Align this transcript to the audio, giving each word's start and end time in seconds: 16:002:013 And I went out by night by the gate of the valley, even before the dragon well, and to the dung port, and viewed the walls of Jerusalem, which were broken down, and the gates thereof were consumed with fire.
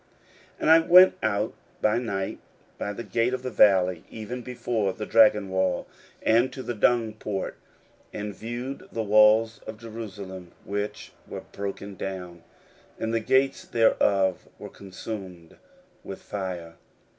16:002:013 0.59 0.61
And 0.61 0.69
I 0.71 0.79
went 0.79 1.13
out 1.21 1.53
by 1.79 1.99
night 1.99 2.39
by 2.79 2.91
the 2.91 3.03
gate 3.03 3.35
of 3.35 3.43
the 3.43 3.51
valley, 3.51 4.03
even 4.09 4.41
before 4.41 4.93
the 4.93 5.05
dragon 5.05 5.51
well, 5.51 5.85
and 6.23 6.51
to 6.51 6.63
the 6.63 6.73
dung 6.73 7.13
port, 7.13 7.55
and 8.11 8.33
viewed 8.33 8.89
the 8.91 9.03
walls 9.03 9.59
of 9.67 9.77
Jerusalem, 9.77 10.53
which 10.65 11.11
were 11.27 11.41
broken 11.51 11.93
down, 11.93 12.41
and 12.97 13.13
the 13.13 13.19
gates 13.19 13.63
thereof 13.63 14.47
were 14.57 14.69
consumed 14.69 15.57
with 16.03 16.19
fire. 16.19 16.77